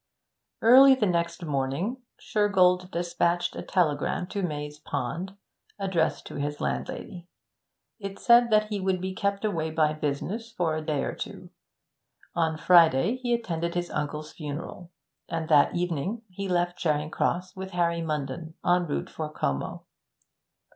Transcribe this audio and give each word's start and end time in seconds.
Early 0.63 0.95
the 0.95 1.05
next 1.05 1.45
morning 1.45 1.97
Shergold 2.19 2.89
despatched 2.89 3.55
a 3.55 3.61
telegram 3.61 4.25
to 4.29 4.41
Maze 4.41 4.79
Pond, 4.79 5.35
addressed 5.77 6.25
to 6.25 6.37
his 6.37 6.59
landlady. 6.59 7.27
It 7.99 8.17
said 8.17 8.49
that 8.49 8.69
he 8.69 8.79
would 8.79 8.99
be 8.99 9.13
kept 9.13 9.45
away 9.45 9.69
by 9.69 9.93
business 9.93 10.51
for 10.51 10.75
a 10.75 10.81
day 10.83 11.03
or 11.03 11.13
two. 11.13 11.51
On 12.33 12.57
Friday 12.57 13.17
he 13.17 13.31
attended 13.35 13.75
his 13.75 13.91
uncle's 13.91 14.33
funeral, 14.33 14.89
and 15.29 15.47
that 15.49 15.75
evening 15.75 16.23
he 16.31 16.49
left 16.49 16.79
Charing 16.79 17.11
Cross 17.11 17.55
with 17.55 17.69
Harvey 17.73 18.01
Munden, 18.01 18.55
en 18.65 18.87
route 18.87 19.07
for 19.07 19.29
Como. 19.29 19.85